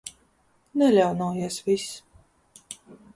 Neļaunojies 0.81 1.59
vis. 1.67 1.87